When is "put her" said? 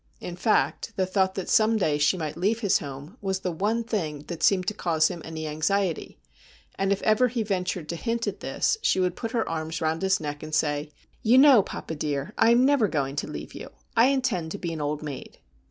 9.15-9.47